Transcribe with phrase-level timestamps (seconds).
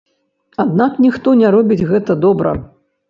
[0.63, 2.59] Аднак ніхто не робіць гэта добра!